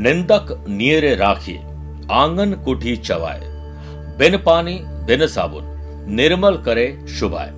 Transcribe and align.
निंदक 0.00 0.64
नियरे 0.68 1.14
राखिए 1.14 1.58
आँगन 2.10 2.52
कुठी 2.64 2.96
चवाए 2.96 3.40
बिन 4.18 4.36
पानी, 4.36 4.78
बिन 5.06 5.26
साबुन, 5.26 5.64
निर्मल 6.08 6.56
करे 6.56 6.86
शुभाए। 7.08 7.50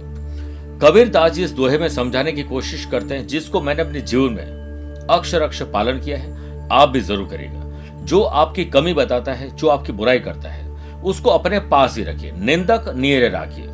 कबीर 0.83 1.09
दास 1.09 1.33
जी 1.33 1.45
इस 1.45 1.51
दोहे 1.51 1.79
में 1.79 1.89
समझाने 1.89 2.33
की 2.33 2.43
कोशिश 2.43 2.85
करते 2.87 3.15
हैं, 3.15 3.27
जिसको 3.27 3.61
मैंने 3.61 3.83
अपने 3.83 4.01
जीवन 4.01 4.33
में 4.33 5.07
अक्षर 5.11 5.43
अक्षर 5.43 5.65
पालन 5.65 6.01
किया 6.01 6.19
है, 6.19 6.69
आप 6.73 6.89
भी 6.89 7.01
ज़रूर 7.01 7.29
करेगा 7.29 8.05
जो 8.05 8.23
आपकी 8.23 8.65
कमी 8.65 8.95
बताता 8.95 9.33
है, 9.33 9.51
जो 9.57 9.69
आपकी 9.69 9.93
बुराई 9.93 10.19
करता 10.19 10.49
है, 10.49 10.67
उसको 11.03 11.31
अपने 11.31 11.61
पास 11.69 11.97
ही 11.99 12.05
रखिए। 12.05 12.33
निंदक 12.33 12.93
नियरे 12.97 13.29
राखिए 13.29 13.69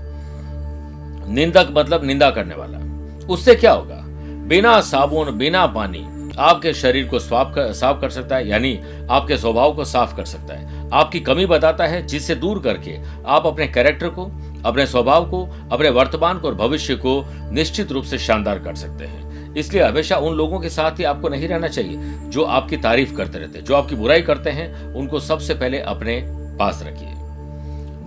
निंदक 1.35 1.69
मतलब 1.71 2.05
निंदा 2.05 2.31
करने 2.31 2.55
वाला। 2.55 2.79
उससे 3.27 3.55
क्या 3.55 3.73
होगा? 3.73 4.05
बिना 4.49 4.81
साबुन, 4.81 5.37
बिना 5.39 5.67
पानी 5.67 6.07
आपके 6.39 6.73
शरीर 6.75 7.07
को 7.09 7.19
साफ़ 7.19 7.55
कर, 7.55 7.73
साफ़ 7.73 8.01
कर 8.01 8.11
सकता 8.11 8.37
है 8.37 8.49
यानी 8.49 8.79
आपके 9.11 9.37
स्वभाव 9.37 9.75
को 9.75 9.85
साफ़ 9.85 10.17
कर 10.17 10.25
सकता 10.25 10.55
है। 10.55 10.89
आपकी 10.93 11.21
कमी 11.21 11.47
बताता 11.47 11.87
है 11.87 12.07
जिससे 12.07 12.35
दूर 12.35 12.61
करके 12.63 12.99
आप 13.27 13.47
अपने 13.47 13.67
कैरेक्टर 13.69 14.09
को 14.09 14.31
अपने 14.65 14.87
स्वभाव 14.87 15.29
को 15.31 15.43
अपने 15.73 15.91
वर्तमान 15.91 16.39
को 16.39 16.49
और 16.49 16.55
भविष्य 16.55 16.95
को 16.97 17.25
निश्चित 17.53 17.93
रूप 17.93 18.05
से 18.05 18.19
शानदार 18.19 18.59
कर 18.59 18.75
सकते 18.75 19.05
हैं। 19.05 19.55
इसलिए 19.55 19.83
हमेशा 19.83 20.17
उन 20.17 20.35
लोगों 20.35 20.61
के 20.61 20.69
साथ 20.69 20.99
ही 20.99 21.05
आपको 21.05 21.29
नहीं 21.29 21.49
रहना 21.49 21.69
चाहिए 21.69 21.97
जो 22.31 22.45
आपकी 22.45 22.77
तारीफ़ 22.77 23.15
करते 23.17 23.39
रहते 23.39 23.59
हैं 23.59 23.65
जो 23.65 23.75
आपकी 23.75 23.95
बुराई 23.95 24.23
करते 24.23 24.51
हैं 24.51 24.95
उनको 24.95 25.21
सबसे 25.21 25.55
पहले 25.55 25.81
अपने 25.81 26.21
पास 26.59 26.83
रखिए। 26.83 27.15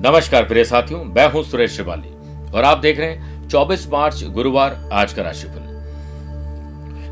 नमस्कार 0.09 0.43
प्रिय 0.43 0.63
साथियों 0.63 1.03
मैं 1.05 1.29
हूँ 1.31 1.43
सुरेश 1.43 1.75
श्रिवाली 1.75 2.13
और 2.51 2.63
आप 2.63 2.77
देख 2.77 2.99
रहे 2.99 3.09
हैं 3.09 3.49
24 3.49 3.87
मार्च 3.91 4.23
गुरुवार 4.23 4.89
आज 4.93 5.13
का 5.13 5.21
राशिफल। 5.21 5.70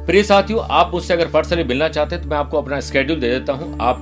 प्रिय 0.09 0.23
साथियों, 0.23 0.61
आप 0.71 0.91
मुझसे 0.93 1.13
अगर 1.13 1.27
पर्सनली 1.29 1.63
मिलना 1.63 1.87
चाहते 1.87 2.15
हैं 2.15 2.23
तो 2.23 2.29
मैं 2.29 2.37
आपको 2.37 2.57
अपना 2.57 2.79
स्केड्यूल 2.81 3.19
दे 3.19 3.29
देता 3.29 3.53
हूँ। 3.53 3.77
आप 3.79 4.01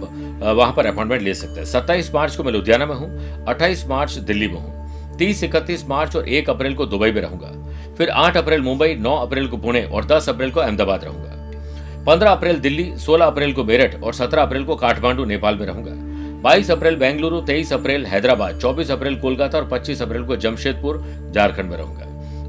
वहाँ 0.56 0.74
पर 0.74 0.86
अपॉइंटमेंट 0.86 1.22
ले 1.22 1.34
सकते 1.34 1.60
हैं। 1.60 1.66
सत्ताईस 1.68 2.14
मार्च 2.14 2.36
को 2.36 2.44
मैं 2.44 2.52
लुधियाना 2.54 2.86
में 2.86 2.94
हूँ, 2.96 3.46
अट्ठाईस 3.46 3.86
मार्च 3.88 4.14
दिल्ली 4.22 4.48
में 4.48 4.56
हूँ, 4.56 5.18
तीस, 5.18 5.44
इकतीस 5.44 5.86
मार्च 5.90 6.16
और 6.16 6.30
एक 6.30 6.50
अप्रैल 6.50 6.76
को 6.76 6.86
दुबई 6.86 7.12
में 7.12 7.22
रहूँगा, 7.22 7.52
फिर 7.98 8.10
आठ 8.12 8.38
अप्रैल 8.38 8.62
मुंबई, 8.62 8.96
नौ 8.96 9.16
अप्रैल 9.18 9.48
को 9.48 9.58
पुणे 9.58 9.84
और 9.84 10.06
दस 10.06 10.30
अप्रैल 10.30 10.52
को 10.52 10.60
अहमदाबाद 10.60 11.04
रहूँगा, 11.04 12.04
पंद्रह 12.06 12.32
अप्रैल 12.32 12.60
दिल्ली, 12.62 12.92
सोलह 12.98 13.26
अप्रैल 13.26 13.54
को 13.54 13.64
मेरठ 13.66 14.02
और 14.02 14.14
सत्रह 14.14 14.42
अप्रैल 14.42 14.64
को 14.64 14.76
काठमांडू, 14.78 15.26
नेपाल 15.26 15.56
में 15.56 15.66
रहूँगा, 15.66 15.92
बाईस 16.42 16.72
अप्रैल 16.72 16.96
बेंगलुरु, 16.98 17.42
तेईस 17.44 17.74
अप्रैल 17.74 18.06
हैदराबाद, 18.06 18.60
चौबीस 18.60 18.92
अप्रैल 18.92 19.20
कोलकाता 19.20 19.58
और 19.58 19.68
पच्चीस 19.70 20.02
अप्रैल 20.02 20.24
को 20.24 20.36
जमशेदपुर, 20.38 21.06
झारखंड 21.32 21.70
में 21.70 21.78
रहूँगा। 21.78 22.07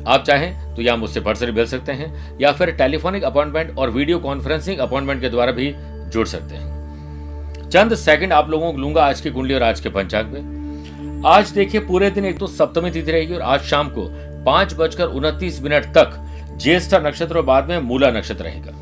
आप 0.08 0.24
चाहें 0.24 0.74
तो 0.74 0.82
यहाँ 0.82 0.96
मुझसे 0.96 1.20
पर्सनली 1.20 1.52
मिल 1.52 1.66
सकते 1.66 1.92
हैं, 1.92 2.38
या 2.40 2.52
फिर 2.52 2.70
टेलीफोनिक 2.72 3.24
अपॉइंटमेंट 3.24 3.78
और 3.78 3.90
वीडियो 3.90 4.18
कॉन्फ्रेंसिंग 4.18 4.78
अपॉइंटमेंट 4.78 5.20
के 5.20 5.28
द्वारा 5.28 5.52
भी 5.52 5.72
जुड़ 6.08 6.26
सकते 6.26 6.54
हैं। 6.54 7.68
चंद 7.70 7.94
सेकंड 7.96 8.32
आप 8.32 8.48
लोगों 8.50 8.72
को 8.72 8.78
लूँगा 8.78 9.04
आज 9.04 9.20
की 9.20 9.30
कुंडली 9.30 9.54
और 9.54 9.62
आज 9.62 9.80
के 9.80 9.88
पंचांग 9.90 10.32
में। 10.32 11.22
आज 11.26 11.50
देखिए, 11.50 11.80
पूरे 11.80 12.10
दिन 12.10 12.24
एक 12.24 12.38
तो 12.38 12.46
सप्तमी 12.46 12.90
तिथि 12.90 13.12
रहेगी 13.12 13.34
और 13.34 13.40
आज 13.42 13.60
शाम 13.62 13.88
को 13.88 14.08
पाँच 14.44 14.74
बजकर 14.74 15.06
उनतीस 15.06 15.60
मिनट 15.62 15.86
तक 15.96 16.14
ज्येष्ठा 16.58 16.98
नक्षत्र 16.98 17.36
और 17.36 17.44
बाद 17.44 17.68
में 17.68 17.78
मूला 17.80 18.10
नक्षत्र 18.10 18.44
रहेगा। 18.44 18.72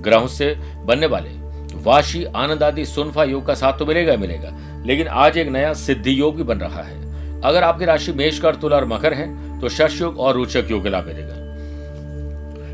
ग्रहों 0.00 0.26
से 0.28 0.54
बनने 0.84 1.06
वाले 1.06 1.36
वाशी, 1.80 2.24
आनंद 2.26 2.62
आदि 2.62 2.84
सुनफा 2.86 3.24
योग 3.24 3.46
का 3.46 3.54
साथ 3.54 3.78
तो 3.78 3.86
मिलेगा 3.86 4.16
मिलेगा, 4.16 4.50
लेकिन 4.86 5.08
आज 5.08 5.36
एक 5.38 5.48
नया 5.48 5.72
सिद्धि 5.76 6.18
योग 6.20 6.36
भी 6.36 6.42
बन 6.44 6.58
रहा 6.58 6.82
है। 6.82 6.96
अगर 7.42 7.62
आपकी 7.62 7.84
राशि 7.84 8.12
मेष 8.12 8.38
कर 8.38 8.56
तुला 8.56 8.76
और 8.76 8.84
मकर 8.86 9.14
है 9.14 9.26
तो 9.60 9.68
शश 9.68 10.00
और 10.02 10.34
रोचक 10.34 10.70
योग 10.70 10.86
लाभ 10.86 11.06
मिलेगा। 11.06 11.46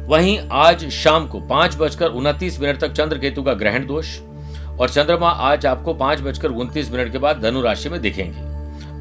वहीं 0.06 0.38
आज 0.52 0.88
शाम 0.92 1.26
को 1.26 1.40
पाँच 1.40 1.76
बजकर 1.76 2.06
उनतीस 2.08 2.60
मिनट 2.60 2.78
तक 2.80 2.92
चंद्र 2.92 3.18
केतु 3.18 3.42
का 3.42 3.52
ग्रहण 3.54 3.86
दोष 3.86 4.18
और 4.80 4.88
चंद्रमा 4.88 5.28
आज 5.28 5.66
आपको 5.66 5.94
पाँच 5.94 6.20
बजकर 6.20 6.48
उनतीस 6.48 6.90
मिनट 6.92 7.12
के 7.12 7.18
बाद 7.18 7.40
धनु 7.42 7.60
राशि 7.62 7.88
में 7.88 8.00
दिखेंगे। 8.00 8.52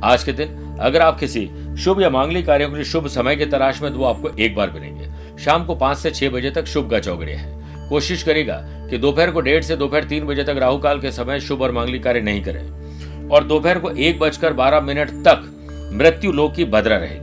आज 0.03 0.23
के 0.23 0.31
दिन 0.31 0.77
अगर 0.81 1.01
आप 1.01 1.19
किसी 1.19 1.49
शुभ 1.77 2.01
या 2.01 2.09
मांगलिक 2.09 2.45
कार्यों 2.45 2.69
के 2.69 2.75
लिए 2.75 2.85
शुभ 2.85 3.07
समय 3.07 3.35
की 3.35 3.45
तलाश 3.45 3.81
में 3.81 3.91
तो 3.93 3.99
वो 3.99 4.05
आपको 4.05 4.29
एक 4.37 4.55
बार 4.55 4.71
मिलेंगे। 4.71 5.09
शाम 5.43 5.65
को 5.65 5.75
पाँच 5.75 5.97
से 5.97 6.11
छह 6.11 6.29
बजे 6.29 6.51
तक 6.51 6.65
शुभ 6.65 6.89
का 6.91 6.99
चौगड़िया 6.99 7.39
है। 7.39 7.89
कोशिश 7.89 8.23
करेगा 8.23 8.55
कि 8.89 8.97
दोपहर 8.97 9.31
को 9.31 9.41
डेढ़ 9.41 9.63
से 9.63 9.75
दोपहर 9.75 10.03
तीन 10.03 10.25
बजे 10.25 10.43
तक 10.43 10.55
राहु 10.57 10.77
काल 10.77 10.99
के 10.99 11.11
समय 11.11 11.39
शुभ 11.39 11.61
और 11.61 11.71
मांगलिक 11.71 12.03
कार्य 12.03 12.21
नहीं 12.21 12.43
करें। 12.43 13.29
और 13.29 13.43
दोपहर 13.43 13.79
को 13.79 13.89
एक 13.89 14.19
बजकर 14.19 14.53
बारह 14.53 14.81
मिनट 14.81 15.11
तक 15.27 15.49
मृत्यु 15.93 16.31
लोक 16.31 16.55
की 16.55 16.65
भद्रा 16.65 16.97
रहेगी। 16.97 17.22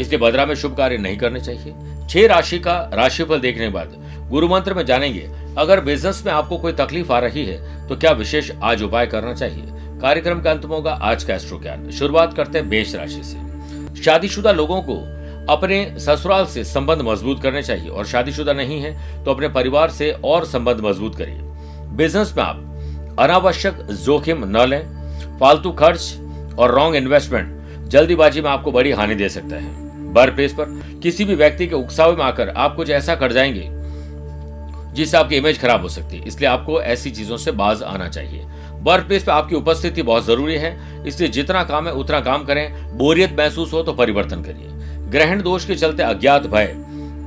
इसलिए 0.00 0.18
भद्रा 0.20 0.46
में 0.46 0.54
शुभ 0.54 0.76
कार्य 0.76 0.96
नहीं 0.98 1.16
करने 1.18 1.40
चाहिए। 1.40 1.74
छह 2.08 2.26
राशि 2.26 2.58
का 2.58 2.78
राशिफल 2.94 3.40
देखने 3.40 3.64
के 3.64 3.72
बाद 3.72 3.94
गुरु 4.30 4.48
मंत्र 4.48 4.74
में 4.74 4.84
जानेंगे, 4.86 5.28
अगर 5.58 5.80
बिज़नेस 5.80 6.22
में 6.26 6.32
आपको 6.32 6.58
कोई 6.58 6.72
तकलीफ़ 6.74 7.12
आ 7.12 7.18
रही 7.18 7.44
है 7.46 7.88
तो 7.88 7.96
क्या 7.96 8.10
विशेष 8.12 8.50
आज 8.62 8.82
उपाय 8.82 9.06
करना 9.06 9.34
चाहिए? 9.34 9.64
कार्यक्रम 10.00 10.40
का 10.42 10.50
अंत 10.50 10.64
में 10.64 10.72
होगा 10.72 10.92
आज 10.92 11.24
का 11.24 11.34
एस्ट्रो 11.34 11.58
ज्ञान 11.58 11.90
शुरुआत 11.90 12.34
करते 12.34 12.58
हैं 12.58 12.66
मेष 12.66 12.94
राशि 12.94 13.22
से। 13.24 14.02
शादीशुदा 14.02 14.52
लोगों 14.52 14.80
को 14.82 14.96
अपने 15.48 15.84
ससुराल 16.00 16.46
से 16.46 16.64
संबंध 16.64 17.02
मज़बूत 17.02 17.42
करने 17.42 17.62
चाहिए। 17.62 17.88
और 17.88 18.06
शादीशुदा 18.06 18.52
नहीं 18.52 18.80
है 18.80 19.24
तो 19.24 19.30
अपने 19.30 19.48
परिवार 19.50 19.90
से 19.90 20.10
और 20.24 20.44
संबंध 20.46 20.80
मज़बूत 20.80 21.16
करिए। 21.16 21.38
बिज़नेस 21.96 22.34
में 22.36 22.42
आप 22.44 23.16
अनावश्यक 23.18 23.82
जोखिम 24.04 24.44
न 24.46 24.66
लें, 24.68 24.82
फालतू 25.40 25.72
खर्च 25.72 26.14
और 26.58 26.74
रॉन्ग 26.74 26.96
इन्वेस्टमेंट 26.96 27.88
जल्दीबाजी 27.88 28.40
में 28.40 28.50
आपको 28.50 28.72
बड़ी 28.72 28.90
हानि 28.92 29.14
दे 29.14 29.28
सकता 29.28 29.56
है। 29.56 29.89
वर्क 30.10 30.34
प्लेस 30.34 30.52
पर, 30.52 30.64
किसी 31.02 31.24
भी 31.24 31.34
व्यक्ति 31.34 31.66
के 31.66 31.74
उकसावे 31.74 32.16
में 32.16 32.24
आकर 32.24 32.48
आप 32.48 32.76
कुछ 32.76 32.90
ऐसा 32.90 33.14
कर 33.14 33.32
जाएँगे, 33.32 33.68
जिससे 34.94 35.16
आपकी 35.16 35.36
इमेज 35.36 35.60
खराब 35.60 35.82
हो 35.82 35.88
सकती 35.88 36.16
है। 36.16 36.26
इसलिए 36.26 36.48
आपको 36.48 36.82
ऐसी 36.82 37.10
चीज़ों 37.10 37.36
से 37.36 37.52
बाज 37.52 37.82
आना 37.82 38.08
चाहिए। 38.08 38.46
वर्क 38.82 39.04
प्लेस 39.04 39.24
पर 39.24 39.32
आपकी 39.32 39.54
उपस्थिति 39.54 40.02
बहुत 40.02 40.26
ज़रूरी 40.26 40.56
है। 40.56 40.78
इसलिए 41.06 41.28
जितना 41.28 41.64
काम 41.64 41.86
है, 41.86 41.92
उतना 41.92 42.20
काम 42.20 42.44
करें। 42.44 42.98
बोरियत 42.98 43.36
महसूस 43.38 43.72
हो 43.72 43.82
तो 43.82 43.92
परिवर्तन 43.92 44.42
करिए। 44.42 44.68
ग्रहण 45.10 45.42
दोष 45.42 45.64
के 45.64 45.74
चलते 45.74 46.02
अज्ञात 46.02 46.46
भय, 46.46 46.74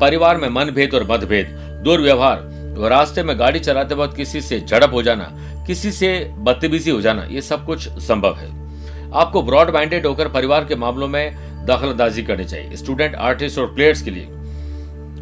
परिवार 0.02 0.38
में 0.38 0.50
मनभेद 0.50 0.94
और 0.94 1.12
मतभेद, 1.12 1.46
दुर्व्यवहार 1.86 2.54
रास्ते 2.90 3.24
में 3.24 3.40
गाड़ी 3.40 3.60
चलाते 3.60 3.96
वक्त 3.96 4.18
किसी 4.18 4.42
से 4.42 4.60
झड़प 4.60 4.94
हो 4.94 5.04
जाना, 5.04 5.32
किसी 5.68 5.92
से 5.92 6.32
बदतमीजी 6.38 6.92
हो 6.92 7.02
जाना, 7.02 7.24
ये 7.24 7.42
सब 7.42 7.66
कुछ 7.66 7.90
संभव 7.90 8.36
है। 8.36 8.64
आपको 9.14 9.42
ब्रॉड 9.42 9.70
माइंडेड 9.70 10.06
होकर 10.06 10.28
परिवार 10.28 10.66
के 10.66 10.76
मामलों 10.76 11.08
में 11.08 11.53
दखल 11.66 11.88
अंदाजी 11.88 12.24
करनी 12.24 12.46
चाहिए। 12.46 12.76
स्टूडेंट 12.76 13.16
आर्टिस्ट 13.16 13.60
और 13.60 13.74
प्लेयर्स 13.74 14.02
के 14.02 14.12
लिए। 14.12 14.28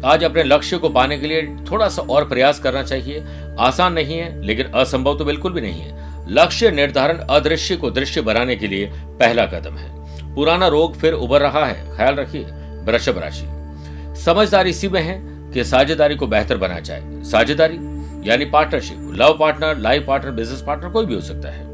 आज 0.04 0.24
अपने 0.24 0.42
लक्ष्य 0.42 0.78
को 0.78 0.88
पाने 0.88 1.18
के 1.18 1.26
लिए 1.26 1.56
थोड़ा 1.70 1.88
सा 1.88 2.02
और 2.02 2.28
प्रयास 2.28 2.58
करना 2.58 2.82
चाहिए। 2.82 3.24
आसान 3.60 3.92
नहीं 3.92 4.18
है, 4.18 4.42
लेकिन 4.42 4.66
असंभव 4.66 5.18
तो 5.18 5.24
बिल्कुल 5.24 5.52
भी 5.52 5.60
नहीं 5.60 5.80
है। 5.80 6.02
लक्ष्य 6.32 6.70
निर्धारण 6.70 7.18
अदृश्य 7.18 7.76
को 7.76 7.90
दृश्य 7.90 8.20
बनाने 8.20 8.56
के 8.56 8.66
लिए 8.66 8.92
पहला 8.96 9.46
कदम 9.46 9.74
है। 9.74 9.90
पुराना 10.34 10.68
रोग 10.68 10.96
फिर 10.96 11.12
उभर 11.12 11.40
रहा 11.40 11.66
है। 11.66 11.96
ख्याल 11.96 12.14
रखिए, 12.14 12.44
वृषभ 12.84 13.18
राशि। 13.18 13.46
समझदारी 14.20 14.70
इसी 14.70 14.88
में 14.88 15.02
है 15.02 15.20
कि 15.52 15.64
साझेदारी 15.64 16.14
को 16.14 16.26
बेहतर 16.26 16.56
बनाया 16.56 16.80
जाए। 16.80 17.02
साझेदारी, 17.06 17.78
यानी 18.30 18.44
partnership 18.44 19.10
love 19.14 19.36
partner 19.40 19.78
life 19.78 20.04
partner 20.06 20.30
business 20.30 20.62
partner 20.66 20.90
कोई 20.90 21.06
भी 21.06 21.14
हो 21.14 21.20
सकता 21.20 21.48
है। 21.48 21.72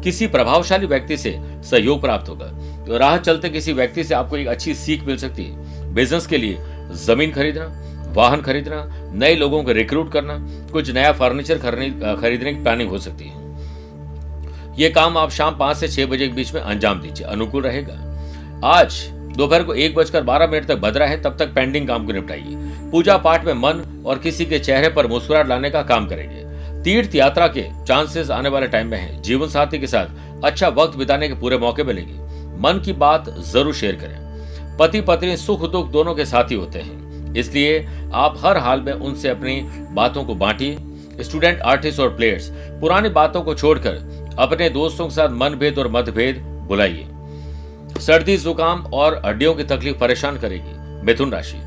किसी 0.00 0.26
प्रभावशाली 0.26 0.86
व्यक्ति 0.86 1.16
से 1.16 1.38
सहयोग 1.62 2.00
प्राप्त 2.00 2.28
होगा। 2.28 2.50
तो 2.86 2.96
राह 2.96 3.16
चलते 3.16 3.48
किसी 3.48 3.72
व्यक्ति 3.72 4.04
से 4.04 4.14
आपको 4.14 4.36
एक 4.36 4.48
अच्छी 4.48 4.74
सीख 4.74 5.04
मिल 5.04 5.16
सकती 5.16 5.44
है। 5.44 5.94
बिज़नेस 5.94 6.26
के 6.26 6.38
लिए 6.38 6.58
ज़मीन 6.96 7.32
खरीदना, 7.32 7.64
वाहन 8.14 8.40
खरीदना, 8.40 8.84
नए 9.14 9.34
लोगों 9.34 9.62
को 9.64 9.72
रिक्रूट 9.72 10.12
करना, 10.12 10.36
कुछ 10.72 10.90
नया 10.90 11.12
फर्नीचर 11.12 11.58
खरीदने 11.58 12.52
की 12.54 12.62
प्लानिंग 12.62 12.90
हो 12.90 12.98
सकती 12.98 13.24
है। 13.24 13.44
ये 14.78 14.90
काम 14.90 15.18
आप 15.18 15.30
शाम 15.30 15.58
पाँच 15.58 15.76
से 15.76 15.88
छह 15.88 16.06
बजे 16.06 16.28
के 16.28 16.34
बीच 16.34 16.52
में 16.54 16.60
अंजाम 16.60 17.00
दीजिए, 17.00 17.26
अनुकूल 17.26 17.62
रहेगा। 17.62 17.94
आज 18.64 19.02
दोपहर 19.36 19.62
को 19.62 19.74
एक 19.74 19.94
बजकर 19.94 20.22
बारह 20.22 20.46
मिनट 20.46 20.66
तक 20.66 20.76
बदरा 20.76 21.06
है, 21.06 21.20
तब 21.22 21.36
तक 21.38 21.54
पेंडिंग 21.54 21.88
काम 21.88 22.06
को 22.06 22.12
निपटाइए। 22.12 22.54
पूजा 22.90 23.16
पाठ 23.16 23.44
में 23.44 23.52
मन 23.54 24.04
और 24.06 24.18
किसी 24.18 24.44
के 24.44 24.58
चेहरे 24.58 24.88
पर 24.88 25.06
मुस्कुराहट 25.06 25.48
लाने 25.48 25.70
का 25.70 25.82
काम 25.82 26.06
करेंगे। 26.06 26.44
तीर्थ 26.82 27.14
यात्रा 27.14 27.46
के 27.48 27.64
चांसेस 27.86 28.30
आने 28.30 28.48
वाले 28.48 28.66
टाइम 28.66 28.86
में 28.86 28.98
है। 28.98 29.20
जीवन 29.22 29.48
साथी 29.48 29.78
के 29.78 29.86
साथ 29.86 30.44
अच्छा 30.44 30.68
वक्त 30.68 30.96
बिताने 30.98 31.28
के 31.28 31.34
पूरे 31.34 31.58
मौके 31.58 31.84
मिलेंगे। 31.84 32.25
मन 32.56 32.80
की 32.84 32.92
बात 32.94 33.28
ज़रूर 33.44 33.74
शेयर 33.74 33.96
करें। 33.96 34.76
पति 34.78 35.00
पत्नी 35.00 35.36
सुख 35.36 35.70
दुख 35.72 35.90
दोनों 35.90 36.14
के 36.14 36.24
साथी 36.24 36.54
होते 36.54 36.78
हैं। 36.78 37.34
इसलिए 37.34 37.86
आप 38.14 38.36
हर 38.44 38.58
हाल 38.58 38.80
में 38.80 38.92
उनसे 38.92 39.28
अपनी 39.28 39.60
बातों 39.92 40.24
को 40.24 40.34
बांटिए। 40.34 40.76
स्टूडेंट, 41.20 41.60
आर्टिस्ट 41.60 42.00
और 42.00 42.14
प्लेयर्स, 42.16 42.48
पुरानी 42.80 43.08
बातों 43.10 43.42
को 43.42 43.54
छोड़कर 43.54 44.34
अपने 44.38 44.68
दोस्तों 44.70 45.04
के 45.04 45.14
साथ 45.14 45.28
मनभेद 45.32 45.78
और 45.78 45.88
मतभेद 45.88 46.38
बुलाइए। 46.68 47.06
सर्दी, 48.00 48.36
जुकाम 48.36 48.84
और 48.84 49.20
हड्डियों 49.26 49.54
की 49.54 49.64
तकलीफ़ 49.64 49.98
परेशान 49.98 50.38
करेगी 50.38 51.04
मिथुन 51.06 51.32
राशि। 51.32 51.58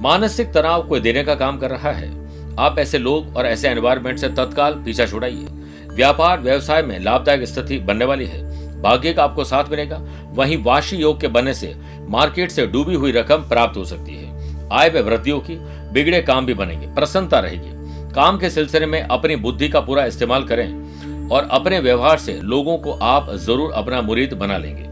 मानसिक 0.00 0.52
तनाव 0.52 0.86
कोई 0.88 1.00
देने 1.00 1.22
का 1.24 1.34
काम 1.34 1.58
कर 1.58 1.70
रहा 1.70 1.92
है। 1.92 2.10
आप 2.58 2.78
ऐसे 2.78 2.98
लोग 2.98 3.36
और 3.36 3.46
ऐसे 3.46 3.68
एनवायरमेंट 3.68 4.18
से 4.18 4.28
तत्काल 4.30 4.74
पीछा 4.84 5.06
छुड़ाइए। 5.06 5.46
व्यापार, 5.94 6.40
व्यवसाय 6.40 6.82
में 6.82 6.98
लाभदायक 7.00 7.44
स्थिति 7.44 7.78
बनने 7.78 8.04
वाली 8.04 8.26
है। 8.26 8.40
भाग्य 8.82 9.12
का 9.12 9.24
आपको 9.24 9.44
साथ 9.44 9.70
मिलेगा। 9.70 10.00
वहीं 10.34 10.62
वाशी 10.64 10.96
योग 10.96 11.20
के 11.20 11.28
बनने 11.28 11.54
से 11.54 11.74
मार्केट 12.08 12.50
से 12.50 12.66
डूबी 12.66 12.94
हुई 12.94 13.12
रकम 13.12 13.48
प्राप्त 13.48 13.76
हो 13.76 13.84
सकती 13.84 14.14
है। 14.14 14.68
आय 14.72 14.90
में 14.90 15.00
वृद्धि 15.00 15.30
होगी 15.30 15.56
बिगड़े 15.92 16.20
काम 16.22 16.46
भी 16.46 16.54
बनेंगे, 16.54 16.86
प्रसन्नता 16.86 17.38
रहेगी। 17.38 18.12
काम 18.14 18.38
के 18.38 18.50
सिलसिले 18.50 18.86
में 18.86 19.00
अपनी 19.00 19.36
बुद्धि 19.38 19.68
का 19.68 19.80
पूरा 19.80 20.04
इस्तेमाल 20.04 20.44
करें 20.44 21.28
और 21.28 21.48
अपने 21.50 21.78
व्यवहार 21.80 22.18
से 22.18 22.32
लोगों 22.34 22.76
को 22.78 22.92
आप 22.92 23.30
ज़रूर 23.36 23.72
अपना 23.72 24.00
मुरीद 24.02 24.34
बना 24.34 24.58
लेंगे। 24.58 24.90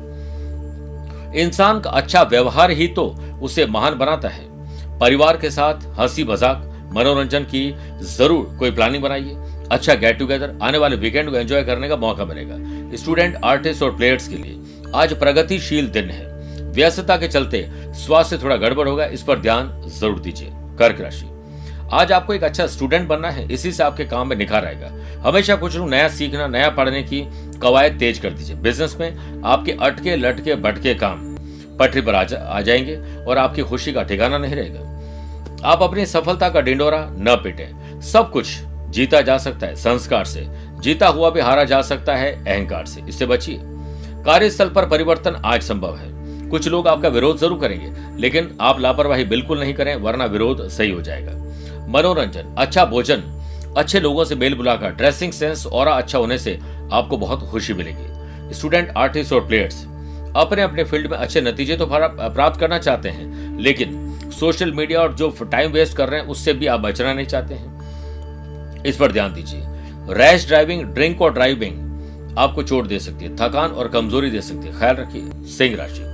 इंसान 1.41 1.81
का 1.81 1.91
अच्छा 1.91 2.23
व्यवहार 2.23 2.71
ही 2.71 2.87
तो 2.89 3.05
उसे 3.43 3.67
महान 3.67 3.99
बनाता 3.99 4.29
है। 4.29 4.49
परिवार 5.01 5.37
के 5.37 5.51
साथ 5.51 5.87
हँसी 5.99 6.25
मज़ाक, 6.25 6.67
मनोरंजन 6.95 7.45
की 7.45 7.73
ज़रूर 8.09 8.57
कोई 8.59 8.71
प्लानिंग 8.71 9.03
बनाइए। 9.03 9.37
अच्छा 9.73 9.95
गेट 9.95 10.19
टुगेदर, 10.19 10.59
आने 10.63 10.79
वाले 10.79 10.97
वीकेंड 10.97 11.31
को 11.31 11.37
एंजॉय 11.37 11.63
करने 11.65 11.89
का 11.89 11.97
मौका 11.97 12.25
मिलेगा। 12.25 12.55
स्टूडेंट 12.97 13.37
आर्टिस्ट 13.45 13.83
और 13.83 13.97
प्लेयर्स 13.97 14.29
के 14.29 14.37
लिए 14.37 14.59
आज 14.95 15.19
प्रगतिशील 15.19 15.89
दिन 15.89 16.11
है। 16.11 16.29
व्यस्तता 16.73 17.17
के 17.17 17.29
चलते 17.29 17.67
स्वास्थ्य 17.97 18.39
थोड़ा 18.39 18.57
गड़बड़ 18.57 18.89
होगा 18.89 19.05
इस 19.05 19.23
पर 19.23 19.39
ध्यान 19.39 19.83
ज़रूर 19.87 20.21
दीजिए। 20.21 20.49
कर्क 20.79 21.01
राशि। 21.01 21.27
आज 21.93 22.13
आपको 22.13 22.35
एक 22.35 22.45
अच्छा 22.45 22.67
स्टूडेंट 22.67 23.09
बनना 23.09 23.31
है 23.31 23.53
इसी 23.53 23.73
से 23.73 23.83
आपके 23.83 24.05
काम 24.05 24.29
में 24.29 24.37
निखार 24.37 24.65
आएगा। 24.65 24.91
हमेशा 25.29 25.57
कुछ 25.57 25.77
नया 25.77 26.09
सीखना 26.09 26.47
नया 26.47 26.69
पढ़ने 26.69 27.03
की 27.03 27.23
कवायद 27.63 27.99
तेज 27.99 28.19
कर 28.19 28.31
दीजिए। 28.31 28.57
बिज़नेस 28.57 28.97
में 29.01 29.43
आपके 29.45 29.73
अटके 29.73 30.17
लटके 30.17 30.55
भटके 30.55 30.95
काम 30.95 31.19
पटरी 31.79 32.01
पर 32.01 32.15
आ, 32.15 32.25
जा, 32.25 32.39
आ 32.39 32.61
जाएँगे 32.61 33.25
और 33.25 33.39
आपकी 33.39 33.63
खुशी 33.63 33.93
का 33.93 34.03
ठिकाना 34.03 34.39
नहीं 34.39 34.55
रहेगा। 34.55 34.89
आप 35.65 35.83
अपनी 35.83 36.07
सफलता 36.07 36.49
का 36.49 36.61
डिंडोरा 36.61 37.07
न 37.11 37.37
पिटे। 37.45 37.69
सब 38.03 38.31
कुछ 38.31 38.59
जीता 38.91 39.21
जा 39.21 39.39
सकता 39.39 39.67
है 39.67 39.77
संस्कार 39.77 40.25
से। 40.25 40.41
जीता 40.81 41.07
हुआ 41.09 41.31
भी 41.31 41.41
हारा 41.41 41.65
जा 41.65 41.81
सकता 41.83 42.15
है 42.17 42.33
अहंकार 42.37 42.87
से। 42.87 43.01
इससे 43.09 43.27
बचिए। 43.27 43.59
कार्यस्थल 44.25 44.69
पर 44.69 44.89
परिवर्तन 44.89 45.41
आज 45.45 45.63
संभव 45.63 45.97
है। 45.97 46.49
कुछ 46.51 46.69
लोग 46.69 46.89
आपका 46.89 47.09
विरोध 47.09 47.39
ज़रूर 47.39 47.59
करेंगे, 47.59 47.91
लेकिन 48.19 48.57
आप 48.61 48.81
लापरवाही 48.81 49.25
बिल्कुल 49.25 49.61
नहीं 49.61 49.75
करें, 49.75 49.95
वरना 49.97 50.25
विरोध 50.27 50.67
सही 50.69 50.91
हो 50.91 51.01
जाएगा। 51.03 51.33
मनोरंजन 51.89 52.55
अच्छा 52.59 52.85
भोजन, 52.85 53.23
अच्छे 53.77 54.01
लोगों 54.01 54.25
से 54.25 54.35
मेल 54.35 54.55
बुलाकर, 54.55 54.91
ड्रेसिंग 54.91 55.33
सेंस 55.33 55.67
और 55.67 55.87
अच्छा 55.87 56.19
होने 56.19 56.39
से 56.39 56.59
आपको 56.93 57.17
बहुत 57.17 57.49
खुशी 57.51 57.75
मिलेगी। 57.75 58.55
स्टूडेंट, 58.55 58.93
आर्टिस्ट 58.97 59.33
और 59.33 59.47
प्लेयर्स, 59.47 59.85
अपने 60.37 60.63
अपने 60.63 60.85
फ़ील्ड 60.85 61.11
में 61.11 61.17
अच्छे 61.19 61.41
नतीजे 61.41 61.77
तो 61.77 61.87
प्राप्त 61.87 62.61
करना 62.61 62.79
चाहते 62.79 63.09
हैं, 63.09 63.59
लेकिन 63.59 64.31
सोशल 64.33 64.73
मीडिया 64.73 65.01
और 65.01 65.15
जो 65.15 65.31
टाइम 65.43 65.73
वेस्ट 65.73 65.97
कर 65.97 66.09
रहे 66.09 66.21
हैं, 66.21 66.27
उससे 66.29 66.53
भी 66.53 66.67
आप 66.67 66.81
बचना 66.81 67.13
नहीं 67.15 67.27
चाहते 67.27 67.55
हैं। 67.55 68.83
इस 68.85 68.97
पर 68.97 69.13
ध्यान 69.13 69.33
दीजिए। 69.35 69.61
रैश 70.09 70.47
ड्राइविंग, 70.47 70.83
ड्रिंक 70.85 71.23
और 71.23 71.33
ड्राइविंग 71.33 72.37
आपको 72.39 72.63
चोट 72.63 72.87
दे 72.87 72.99
सकती 72.99 73.25
है, 73.25 73.35
थकान 73.37 73.71
और 73.71 73.89
कमज़ोरी 73.89 74.31
दे 74.31 74.41
सकती 74.41 74.67
है। 74.67 74.79
ख्याल 74.79 74.97
रखिए, 74.97 75.47
सिंह 75.49 75.77
राशि। 75.77 76.09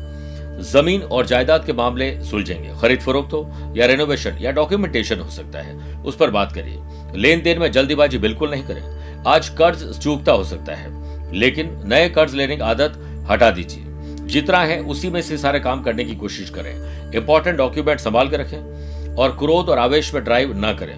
ज़मीन 0.63 1.03
और 1.03 1.27
जायदाद 1.27 1.65
के 1.65 1.73
मामले 1.73 2.25
सुलझेंगे। 2.25 2.71
खरीद 2.81 3.01
फरोख्त 3.01 3.33
हो 3.33 3.75
या 3.77 3.87
रेनोवेशन 3.87 4.39
या 4.41 4.53
डॉक्यूमेंटेशन 4.53 5.21
हो 5.21 5.31
सकता 5.31 5.59
है, 5.59 6.03
उस 6.03 6.17
पर 6.17 6.31
बात 6.31 6.53
करिए। 6.53 7.19
लेन 7.21 7.43
देन 7.43 7.59
में 7.59 7.73
जल्दीबाजी 7.73 8.19
बिल्कुल 8.19 8.51
नहीं 8.51 8.63
करें। 8.63 9.25
आज 9.27 9.49
कर्ज 9.49 9.99
चूकता 9.99 10.33
हो 10.33 10.45
सकता 10.45 10.75
है, 10.75 11.35
लेकिन 11.35 11.83
नए 11.85 12.09
कर्ज 12.09 12.35
लेने 12.35 12.57
की 12.57 12.63
आदत 12.63 13.27
हटा 13.31 13.51
दीजिए। 13.51 13.85
जितना 14.27 14.59
है, 14.59 14.81
उसी 14.81 15.11
में 15.11 15.23
से 15.23 15.39
सारे 15.39 15.61
काम 15.61 15.83
करने 15.83 16.05
की 16.05 16.15
कोशिश 16.15 16.51
करें। 16.51 17.13
इंपॉर्टेंट 17.13 17.57
डॉक्यूमेंट 17.59 18.01
संभाल 18.01 18.29
कर 18.29 18.41
रखें 18.41 19.15
और 19.17 19.37
क्रोध 19.39 19.69
और 19.69 19.79
आवेश 19.79 20.15
में 20.15 20.25
ड्राइव 20.25 20.53
न 20.57 20.77
करें। 20.81 20.95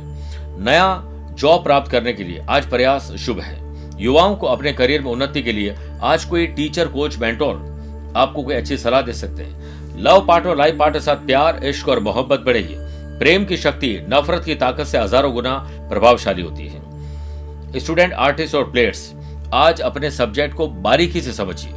नया 0.64 1.02
जॉब 1.38 1.62
प्राप्त 1.64 1.90
करने 1.90 2.12
के 2.12 2.24
लिए 2.24 2.44
आज 2.50 2.68
प्रयास 2.70 3.10
शुभ 3.16 3.40
है। 3.40 3.56
युवाओं 4.02 4.34
को 4.36 4.46
अपने 4.46 4.72
करियर 4.72 5.02
में 5.02 5.10
उन्नति 5.10 5.42
के 5.42 5.52
लिए 5.52 5.74
आज 6.02 6.24
कोई 6.24 6.46
टीचर, 6.46 6.88
कोच, 6.88 7.18
मेंटोर 7.18 8.12
आपको 8.16 8.42
कोई 8.42 8.54
अच्छी 8.54 8.76
सलाह 8.76 9.02
दे 9.02 9.12
सकते 9.12 9.42
हैं। 9.42 9.96
लव 9.98 10.24
पार्ट 10.26 10.46
और 10.46 10.56
लाइफ 10.56 10.78
पार्ट 10.78 10.94
के 10.94 11.00
साथ 11.00 11.16
प्यार, 11.16 11.60
इश्क 11.64 11.88
और 11.88 12.00
मोहब्बत 12.00 12.40
बढ़ेगी। 12.40 12.74
प्रेम 13.18 13.44
की 13.44 13.56
शक्ति, 13.56 13.94
नफरत 14.10 14.44
की 14.44 14.54
ताकत 14.54 14.84
से 14.84 14.98
हज़ारों 14.98 15.32
गुना 15.32 15.56
प्रभावशाली 15.90 16.42
होती 16.42 16.66
है। 16.66 17.78
स्टूडेंट, 17.78 18.12
आर्टिस्ट 18.12 18.54
और 18.54 18.70
प्लेयर्स, 18.70 19.12
आज 19.54 19.80
अपने 19.80 20.10
सब्जेक्ट 20.10 20.56
को 20.56 20.66
बारीकी 20.66 21.20
से 21.20 21.32
समझिए। 21.32 21.72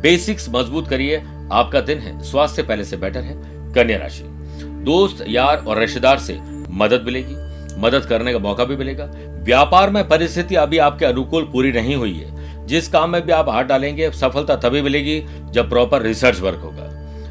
बेसिक्स 0.00 0.48
मज़बूत 0.50 0.88
करिए। 0.88 1.22
आपका 1.52 1.80
दिन 1.80 1.98
है। 1.98 2.22
स्वास्थ्य 2.22 2.62
पहले 2.62 2.84
से 2.84 2.96
बेटर 2.96 3.20
है। 3.20 3.34
कन्या 3.74 3.98
राशि। 3.98 4.24
दोस्त, 4.84 5.24
यार 5.28 5.56
और 5.58 5.78
रिश्तेदार 5.78 6.18
से 6.18 6.40
मदद 6.70 7.02
मिलेगी। 7.06 7.50
मदद 7.78 8.04
करने 8.04 8.32
का 8.32 8.38
मौका 8.38 8.64
भी 8.64 8.76
मिलेगा। 8.76 9.04
व्यापार 9.44 9.90
में 9.90 10.06
परिस्थिति 10.08 10.54
अभी 10.54 10.78
आपके 10.78 11.06
अनुकूल 11.06 11.44
पूरी 11.44 11.72
नहीं 11.72 11.96
हुई 11.96 12.12
है। 12.14 12.66
जिस 12.66 12.88
काम 12.88 13.10
में 13.10 13.20
भी 13.26 13.32
आप 13.32 13.48
हाथ 13.48 13.64
डालेंगे, 13.64 14.10
सफलता 14.10 14.56
तभी 14.56 14.82
मिलेगी 14.82 15.22
जब 15.50 15.68
प्रॉपर 15.68 16.02
रिसर्च 16.02 16.40
वर्क 16.40 16.58
होगा। 16.58 16.90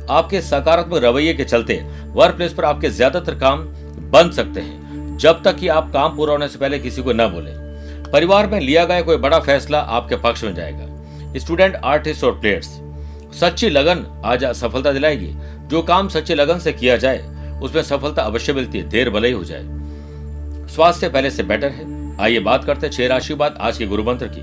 आपके 0.09 0.41
सकारात्मक 0.41 1.03
रवैये 1.03 1.33
के 1.33 1.43
चलते 1.43 1.81
वर्क 2.13 2.35
प्लेस 2.35 2.53
पर 2.53 2.65
आपके 2.65 2.89
ज़्यादातर 2.89 3.35
काम 3.35 3.63
बन 4.11 4.31
सकते 4.31 4.59
हैं। 4.59 5.17
जब 5.17 5.41
तक 5.43 5.55
कि 5.55 5.67
आप 5.67 5.91
काम 5.93 6.15
पूरा 6.15 6.33
होने 6.33 6.47
से 6.47 6.59
पहले 6.59 6.79
किसी 6.79 7.01
को 7.01 7.13
न 7.13 7.27
बोले। 7.27 7.51
परिवार 8.11 8.47
में 8.47 8.59
लिया 8.59 8.85
गया 8.85 9.01
कोई 9.01 9.17
बड़ा 9.17 9.39
फैसला 9.39 9.79
आपके 9.79 10.15
पक्ष 10.15 10.43
में 10.43 10.53
जाएगा। 10.55 11.39
स्टूडेंट 11.39 11.75
आर्टिस्ट 11.75 12.23
और 12.23 12.39
प्लेयर्स 12.39 12.67
सच्ची 13.33 13.69
लगन 13.69 14.05
आज 14.25 14.43
सफलता 14.53 14.91
दिलाएगी। 14.91 15.33
जो 15.67 15.81
काम 15.81 16.07
सच्ची 16.09 16.35
लगन 16.35 16.59
से 16.59 16.73
किया 16.73 16.97
जाए, 16.97 17.19
उसमें 17.61 17.81
सफलता 17.83 18.21
अवश्य 18.21 18.53
मिलती 18.53 18.77
है, 18.77 18.89
देर 18.89 19.09
भले 19.09 19.27
ही 19.27 19.33
हो 19.33 19.43
जाए। 19.43 19.63
स्वास्थ्य 20.75 21.09
पहले 21.09 21.29
से 21.31 21.43
बेटर 21.43 21.69
है। 21.69 21.85
आइए 22.21 22.39
बात 22.39 22.63
करते 22.63 22.87
हैं 22.87 22.93
छह 22.93 23.07
राशि 23.07 23.33
बात 23.33 23.57
आज 23.59 23.77
के 23.77 23.85
गुरु 23.85 24.03
मंत्र 24.03 24.27
की। 24.27 24.41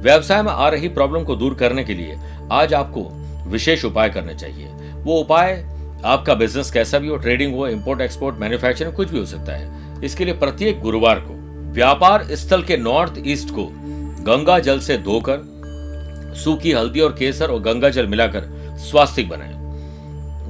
व्यवसाय 0.00 0.42
में 0.42 0.52
आ 0.52 0.68
रही 0.68 0.88
प्रॉब्लम 0.88 1.24
को 1.24 1.36
दूर 1.36 1.54
करने 1.54 1.84
के 1.84 1.94
लिए 1.94 2.16
आज 2.52 2.74
आपको 2.74 3.02
विशेष 3.50 3.84
उपाय 3.84 4.08
करने 4.08 4.34
चाहिए। 4.34 4.66
वो 4.94 5.18
उपाय, 5.20 5.52
आपका 6.04 6.34
बिज़नेस 6.34 6.70
कैसा 6.70 6.98
भी 6.98 7.08
हो 7.08 7.16
ट्रेडिंग 7.16 7.54
हो 7.54 7.66
इंपोर्ट 7.68 8.00
एक्सपोर्ट 8.00 8.36
मैन्युफैक्चरिंग 8.36 8.94
कुछ 8.94 9.10
भी 9.10 9.18
हो 9.18 9.24
सकता 9.24 9.52
है। 9.52 10.04
इसके 10.04 10.24
लिए 10.24 10.34
प्रत्येक 10.34 10.80
गुरुवार 10.80 11.20
को 11.20 11.34
व्यापार 11.72 12.24
स्थल 12.32 12.62
के 12.62 12.76
नॉर्थ 12.76 13.22
ईस्ट 13.26 13.50
को 13.50 13.68
गंगा 14.24 14.58
जल 14.58 14.80
से 14.80 14.98
धोकर, 14.98 15.38
सूखी 16.44 16.72
हल्दी 16.72 17.00
और 17.00 17.16
केसर 17.18 17.50
और 17.50 17.60
गंगा 17.62 17.88
जल 17.88 18.06
मिलाकर 18.06 18.76
स्वास्थ्य 18.80 19.22
बनाए। 19.22 19.54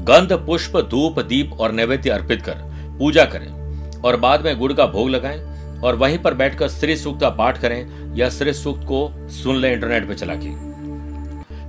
गंध, 0.04 0.32
पुष्प, 0.46 0.76
धूप, 0.90 1.20
दीप 1.20 1.60
और 1.60 1.72
नैवेद्य 1.72 2.10
अर्पित 2.10 2.42
कर 2.42 2.64
पूजा 2.98 3.24
करें। 3.24 3.65
और 4.04 4.16
बाद 4.16 4.44
में 4.44 4.58
गुड़ 4.58 4.72
का 4.72 4.86
भोग 4.86 5.10
लगाएँ 5.10 5.56
और 5.80 5.96
वहीं 5.96 6.18
पर 6.18 6.34
बैठकर 6.34 6.68
श्री 6.68 6.96
सूक्त 6.96 7.20
का 7.20 7.30
पाठ 7.30 7.60
करें 7.60 8.14
या 8.16 8.28
श्री 8.30 8.52
सूक्त 8.52 8.82
को 8.82 9.28
सुन 9.28 9.56
लें 9.56 9.72
इंटरनेट 9.72 10.08
पे 10.08 10.14
चला 10.14 10.34
के। 10.34 10.66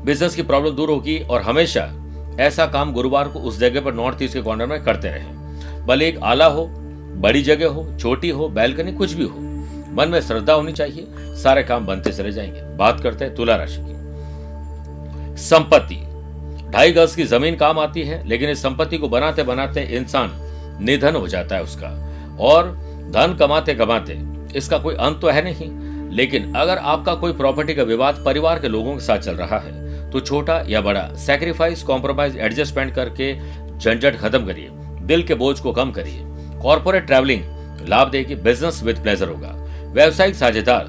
बिज़नेस 0.06 0.36
की 0.36 0.42
प्रॉब्लम 0.42 0.72
दूर 0.72 0.90
होगी 0.90 1.20
और 1.20 1.42
हमेशा 1.42 2.04
ऐसा 2.40 2.66
काम 2.66 2.94
गुरुवार 2.94 3.28
को 3.28 3.40
उस 3.40 3.60
जगह 3.60 3.82
पर 3.82 3.94
नॉर्थ 3.94 4.18
ईस्ट 4.22 4.34
के 4.34 4.42
कॉर्नर 4.42 4.66
में 4.66 4.84
करते 4.84 5.08
रहे। 5.08 5.38
भले 5.86 6.08
एक 6.08 6.20
आला 6.24 6.46
हो, 6.46 6.68
बड़ी 7.16 7.42
जगह 7.42 7.68
हो, 7.68 7.98
छोटी 8.00 8.30
हो 8.30 8.50
बैलकनी 8.50 8.92
कुछ 8.92 9.14
भी 9.14 9.24
हो, 9.24 9.40
मन 9.94 10.10
में 10.10 10.22
श्रद्धा 10.22 10.54
होनी 10.54 10.72
चाहिए, 10.72 11.08
सारे 11.20 11.64
काम 11.64 11.86
बनते 11.86 12.12
चले 12.12 12.32
जाएँगे। 12.32 12.78
बात 12.78 13.00
करते 13.00 13.26
हैं 13.26 13.36
तुला 13.36 13.56
राशि 13.56 13.78
की। 13.80 13.98
संपत्ति। 15.42 15.96
ढाई 16.72 16.92
गज 16.92 17.16
की 17.16 17.24
ज़मीन 17.24 17.56
काम 17.56 17.80
आती 17.80 18.04
है, 18.04 18.28
लेकिन 18.28 18.50
इस 18.50 18.62
संपत्ति 18.62 18.98
को 18.98 19.10
बनाते 19.10 19.44
बनाते 19.44 19.82
इंसान 19.82 20.32
निधन 20.82 21.16
हो 21.16 21.28
जाता 21.28 21.56
है 21.56 21.64
उसका। 21.64 22.07
और 22.40 22.72
धन 23.14 23.36
कमाते 23.40 23.76
कमाते, 23.76 24.18
इसका 24.56 24.78
कोई 24.78 24.96
अंत 24.96 25.20
तो 25.22 25.30
है 25.30 25.44
नहीं। 25.44 25.70
लेकिन 26.12 26.54
अगर 26.56 26.78
आपका 26.78 27.14
कोई 27.16 27.34
प्रॉपर्टी 27.34 27.74
का 27.76 27.84
विवाद 27.84 28.22
परिवार 28.26 28.60
के 28.60 28.68
लोगों 28.68 28.94
के 28.94 29.02
साथ 29.02 29.20
चल 29.20 29.36
रहा 29.36 29.60
है 29.60 29.86
तो 30.12 30.20
छोटा 30.20 30.62
या 30.68 30.82
बड़ा 30.82 31.02
सेक्रीफाइस 31.18 31.82
कॉम्प्रोमाइज 31.84 32.38
एडजस्टमेंट 32.38 32.94
करके 32.96 33.34
झंझट 33.78 34.18
खत्म 34.18 34.46
करिए, 34.46 34.70
दिल 35.02 35.24
के 35.24 35.36
बोझ 35.36 35.60
को 35.60 35.72
कम 35.74 35.92
करिए। 35.92 36.24
कॉर्पोरेट 36.62 37.06
ट्रैवलिंग 37.06 37.42
लाभ 37.90 38.10
देगी 38.10 38.36
बिज़नेस 38.38 38.82
विद 38.84 39.02
प्लेजर 39.04 39.30
होगा। 39.30 39.54
व्यवसायिक 39.90 40.36
साझेदार, 40.36 40.86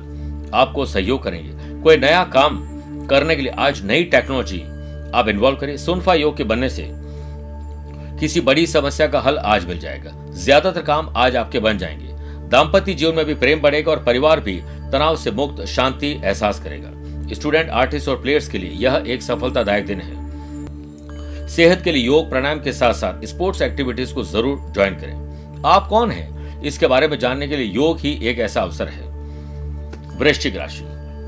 आपको 0.54 0.86
सहयोग 0.86 1.22
करेंगे। 1.22 1.82
कोई 1.82 1.96
नया 1.96 2.22
काम 2.32 2.58
करने 3.06 3.36
के 3.36 3.42
लिए 3.42 3.52
आज 3.58 3.82
नई 3.84 4.04
टेक्नोलॉजी 4.06 4.60
आप 5.14 5.28
इन्वॉल्व 5.28 5.56
करिए। 5.56 5.76
सुनफा 5.78 6.14
योग 6.14 6.36
के 6.36 6.44
बनने 6.44 6.68
से 6.68 6.82
किसी 8.20 8.40
बड़ी 8.40 8.66
समस्या 8.66 9.06
का 9.06 9.20
हल 9.20 9.38
आज 9.38 9.64
मिल 9.64 9.78
जाएगा। 9.78 10.12
ज़्यादातर 10.30 10.82
काम 10.82 11.12
आज 11.16 11.36
आपके 11.36 11.58
बन 11.58 11.78
जाएँगे। 11.78 12.06
दाम्पत्य 12.48 12.94
जीवन 12.94 13.14
में 13.14 13.24
भी 13.24 13.34
प्रेम 13.34 13.60
बढ़ेगा 13.60 13.90
और 13.90 14.02
परिवार 14.04 14.40
भी 14.40 14.60
तनाव 14.92 15.16
से 15.16 15.30
मुक्त, 15.30 15.64
शांति 15.64 16.20
एहसास 16.24 16.60
करेगा। 16.60 16.90
स्टूडेंट, 17.34 17.70
आर्टिस्ट 17.70 18.08
और 18.08 18.22
प्लेयर्स 18.22 18.48
के 18.48 18.58
लिए 18.58 18.70
यह 18.70 19.04
एक 19.06 19.22
सफलतादायक 19.22 19.86
दिन 19.86 20.00
है। 20.00 21.48
सेहत 21.48 21.82
के 21.82 21.92
लिए 21.92 22.06
योग, 22.06 22.28
प्राणायाम 22.30 22.60
के 22.60 22.72
साथ 22.72 22.94
साथ 22.94 23.24
स्पोर्ट्स 23.24 23.62
एक्टिविटीज़ 23.62 24.14
को 24.14 24.24
ज़रूर 24.24 24.70
ज्वाइन 24.74 24.94
करें। 24.94 25.62
आप 25.66 25.88
कौन 25.88 26.10
हैं? 26.10 26.62
इसके 26.62 26.86
बारे 26.86 27.08
में 27.08 27.18
जानने 27.18 27.48
के 27.48 27.56
लिए 27.56 27.66
योग 27.66 27.98
ही 27.98 28.18
एक 28.22 28.38
ऐसा 28.38 28.62
अवसर 28.62 28.88
है। 28.88 29.08
वृश्चिक 30.18 30.56
राशि। 30.56 30.84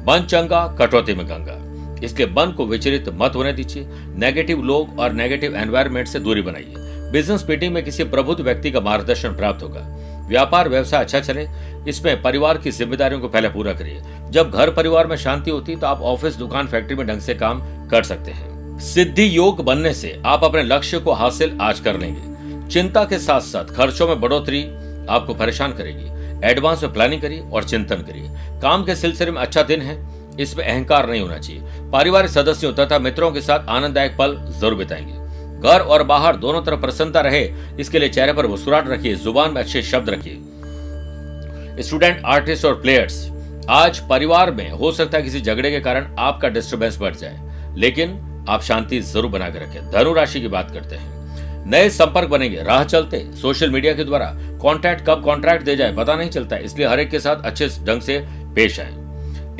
बन 0.06 0.26
चंगा 0.30 0.76
कटौती 0.78 1.14
में 1.14 1.26
गंगा। 1.26 1.69
इसके 2.04 2.26
मन 2.26 2.52
को 2.57 2.66
विचलित 2.66 3.09
मत 3.14 3.37
होने 3.37 3.52
दीजिए। 3.52 3.87
नेगेटिव 4.16 4.62
लोग 4.62 4.99
और 4.99 5.12
नेगेटिव 5.12 5.57
एनवायरमेंट 5.57 6.09
से 6.09 6.21
दूरी 6.21 6.42
बनाइए। 6.42 6.75
बिज़नेस 7.12 7.45
मीटिंग 7.49 7.75
में 7.75 7.85
किसी 7.85 8.04
प्रबुद्ध 8.04 8.40
व्यक्ति 8.40 8.71
का 8.71 8.80
मार्गदर्शन 8.80 9.28
प्राप्त 9.28 9.62
होगा। 9.62 9.80
व्यापार, 10.28 10.69
व्यवसाय 10.69 11.00
अच्छा 11.00 11.21
चले, 11.21 11.47
इसमें 11.88 12.23
परिवार 12.23 12.59
की 12.59 12.71
जिम्मेदारियों 12.71 13.21
को 13.21 13.28
पहले 13.28 13.49
पूरा 13.49 13.73
करिए। 13.73 14.02
जब 14.30 14.50
घर 14.50 14.71
परिवार 14.71 15.07
में 15.07 15.16
शांति 15.16 15.50
होती 15.50 15.76
तो 15.76 15.87
आप 15.87 16.00
ऑफ़िस, 16.00 16.35
दुकान, 16.35 16.66
फैक्ट्री 16.66 16.97
में 16.97 17.07
ढंग 17.07 17.21
से 17.21 17.35
काम 17.35 17.61
कर 17.88 18.02
सकते 18.02 18.30
हैं। 18.30 18.78
सिद्धि 18.80 19.37
योग 19.37 19.64
बनने 19.64 19.92
से 19.95 20.21
आप 20.26 20.45
अपने 20.45 20.62
लक्ष्य 20.62 20.99
को 20.99 21.12
हासिल 21.12 21.59
आज 21.61 21.80
कर 21.80 21.99
लेंगे। 21.99 22.69
चिंता 22.69 23.04
के 23.04 23.19
साथ 23.19 23.40
साथ 23.40 23.64
खर्चों 23.64 24.09
में 24.09 24.21
बढ़ोतरी 24.21 24.62
आपको 25.11 25.35
परेशान 25.35 25.73
करेगी। 25.73 26.49
एडवांस 26.49 26.83
में 26.83 26.92
प्लानिंग 26.92 27.23
करिए 27.23 27.40
और 27.52 27.64
चिंतन 27.64 27.97
करिए। 27.97 28.28
काम 28.61 28.85
के 28.85 28.95
सिलसिले 28.95 29.30
में 29.30 29.40
अच्छा 29.40 29.62
दिन 29.62 29.80
है। 29.80 29.97
इसमें 30.37 30.64
अहंकार 30.64 31.08
नहीं 31.10 31.20
होना 31.20 31.38
चाहिए। 31.38 31.62
पारिवारिक 31.92 32.30
सदस्यों 32.30 32.72
तथा 32.72 32.99
मित्रों 32.99 33.30
के 33.30 33.40
साथ 33.40 33.68
आनंददायक 33.68 34.16
पल 34.16 34.37
ज़रूर 34.50 34.75
बिताएँगे। 34.75 35.18
घर 35.60 35.80
और 35.80 36.02
बाहर 36.02 36.37
दोनों 36.37 36.62
तरफ़ 36.62 36.80
प्रसन्नता 36.80 37.20
रहे, 37.20 37.42
इसके 37.80 37.99
लिए 37.99 38.08
चेहरे 38.08 38.32
पर 38.32 38.46
मुस्कुराहट 38.46 38.88
रखिए, 38.88 39.14
ज़ुबान 39.14 39.52
में 39.52 39.60
अच्छे 39.62 39.82
शब्द 39.82 40.10
रखिए। 40.10 41.82
स्टूडेंट, 41.82 42.22
आर्टिस्ट 42.26 42.64
और 42.64 42.80
प्लेयर्स, 42.80 43.28
आज 43.70 43.99
परिवार 44.08 44.50
में 44.50 44.70
हो 44.70 44.92
सकता 44.92 45.18
है 45.18 45.25
किसी 45.25 45.40
झगड़े 45.40 45.70
के 45.70 45.80
कारण 45.80 46.06
आपका 46.18 46.49
डिस्टर्बेंस 46.49 46.99
बढ़ 47.00 47.14
जाए, 47.14 47.38
लेकिन 47.76 48.18
आप 48.49 48.62
शांति 48.62 49.00
ज़रूर 49.00 49.30
बनाकर 49.30 49.60
रखें। 49.60 49.90
धनु 49.90 50.12
राशि 50.12 50.40
की 50.40 50.49
बात 50.49 50.70
करते 50.70 50.96
हैं। 50.96 51.66
नए 51.66 51.88
संपर्क 51.90 52.28
बनेंगे, 52.28 52.62
राह 52.62 52.84
चलते। 52.84 53.18
सोशल 53.40 53.70
मीडिया 53.70 53.92
के 53.94 54.04
द्वारा 54.04 54.32
कॉन्ट्रैक्ट 54.62 55.04
कब 55.06 55.22
कॉन्ट्रैक्ट 55.25 55.64
दे 55.64 55.76
जाए, 55.76 55.92
पता 55.92 56.14
नहीं 56.14 56.30
चलता। 56.30 56.56
इसलिए 56.56 56.87
हर 56.87 57.00
एक 57.00 57.10
के 57.10 57.20
साथ 57.20 57.44
अच्छे 57.44 57.68
ढंग 57.87 58.00
से 58.00 58.18
पेश 58.54 58.80
आए। 58.80 58.92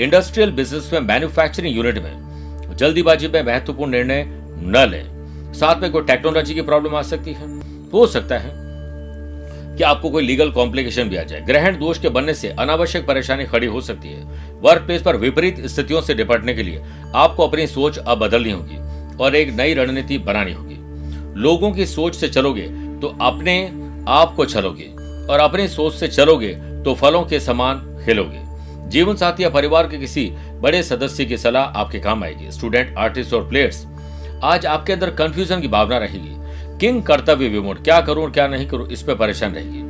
इंडस्ट्रियल 0.01 0.51
बिज़नेस 0.51 0.89
में 0.93 1.01
मैन्युफैक्चरिंग 1.01 1.77
यूनिट 1.77 1.99
में 1.99 2.77
जल्दीबाजी 2.77 3.29
में 3.29 3.43
महत्वपूर्ण 3.43 3.91
निर्णय 3.91 4.25
न 4.27 4.87
लें। 4.91 5.53
साथ 5.55 5.81
में 5.83 5.91
कोई 5.93 6.03
टेक्नोलॉजी 6.03 6.55
की 6.55 6.63
प्रॉब्लम 6.63 6.95
आ 6.97 7.03
सकती 7.03 7.33
है। 7.33 7.49
हो 7.91 8.07
सकता 8.07 8.39
है 8.39 8.53
कि 9.77 9.83
आपको 9.83 10.11
कोई 10.11 10.23
लीगल 10.23 10.51
कॉम्प्लिकेशन 10.51 11.09
भी 11.09 11.17
आ 11.17 11.23
जाए। 11.23 11.41
ग्रहण 11.41 11.79
दोष 11.79 11.99
के 11.99 12.09
बनने 12.09 12.35
से 12.35 12.49
अनावश्यक 12.51 13.07
परेशानी 13.07 13.45
खड़ी 13.45 13.67
हो 13.67 13.81
सकती 13.81 14.09
है। 14.09 14.25
वर्क 14.63 14.83
प्लेस 14.83 15.03
पर 15.03 15.17
विपरीत 15.17 15.65
स्थितियों 15.67 16.01
से 16.01 16.15
निपटने 16.15 16.55
के 16.55 16.63
लिए 16.63 16.83
आपको 17.15 17.47
अपनी 17.47 17.67
सोच 17.67 17.99
अब 17.99 18.19
बदलनी 18.19 18.51
होगी 18.51 19.17
और 19.17 19.37
एक 19.37 19.55
नई 19.55 19.75
रणनीति 19.75 20.19
बनानी 20.21 20.53
होगी। 20.53 20.77
लोगों 21.41 21.73
की 21.73 21.87
सोच 21.87 22.15
से 22.17 22.29
चलोगे 22.29 22.67
तो 23.01 23.17
अपने 23.23 23.63
आप 24.09 24.35
को 24.37 24.45
चलोगे 24.47 24.89
और 25.33 25.41
अपनी 25.41 25.69
सोच 25.69 25.95
से 25.95 26.09
चलोगे 26.09 26.55
तो 26.85 26.95
फलों 26.95 27.23
के 27.25 27.41
समान 27.41 28.05
खिलोगे। 28.05 28.49
जीवन 28.91 29.17
साथी 29.17 29.43
या 29.43 29.49
परिवार 29.51 29.87
के 29.89 29.99
किसी 29.99 30.25
बड़े 30.61 30.83
सदस्य 30.83 31.25
की 31.25 31.37
सलाह 31.39 31.79
आपके 31.81 31.99
काम 32.01 32.25
आएगी। 32.25 32.51
स्टूडेंट 32.51 32.95
आर्टिस्ट 32.99 33.35
और 33.35 33.49
प्लेयर्स 33.49 33.85
आज 34.45 34.67
आपके 34.67 34.93
अंदर 34.93 35.11
कंफ्यूजन 35.17 35.61
की 35.61 35.69
भावना 35.69 35.99
रहेगी। 35.99 36.37
किंग 36.81 37.03
कर्तव्य 37.03 37.49
विमोट 37.49 37.83
क्या 37.85 38.01
करूँ 38.01 38.23
और 38.25 38.31
क्या 38.31 38.47
नहीं 38.49 38.67
करूँ, 38.69 38.89
इस 38.89 39.03
पर 39.03 39.15
परेशान 39.17 39.55
रहेगी 39.55 39.89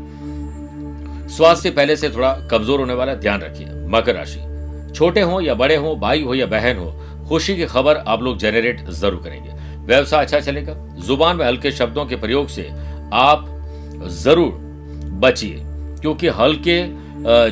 स्वास्थ्य 1.30 1.70
पहले 1.70 1.96
से 1.96 2.10
थोड़ा 2.10 2.32
कमज़ोर 2.50 2.80
होने 2.80 2.94
वाला 2.94 3.14
ध्यान 3.16 3.40
रखिए। 3.42 3.66
मकर 3.88 4.14
राशि, 4.14 4.40
छोटे 4.94 5.20
हो 5.22 5.40
या 5.40 5.54
बड़े 5.54 5.76
हो, 5.76 5.94
भाई 5.96 6.22
हो 6.22 6.34
या 6.34 6.46
बहन 6.48 6.76
हो, 6.76 6.92
खुशी 7.28 7.56
की 7.56 7.66
खबर 7.66 7.96
आप 7.98 8.22
लोग 8.22 8.38
जनरेट 8.38 8.88
ज़रूर 8.90 9.20
करेंगे। 9.24 9.50
व्यवसाय 9.86 10.24
अच्छा 10.24 10.40
चलेगा। 10.40 10.74
ज़ुबान 11.00 11.36
में 11.36 11.44
हल्के 11.46 11.70
शब्दों 11.72 12.06
के 12.06 12.16
प्रयोग 12.18 12.48
से 12.48 12.68
आप 13.14 13.46
ज़रूर 14.18 14.52
बचिए, 15.20 15.60
क्योंकि 16.00 16.28
हल्के 16.30 16.82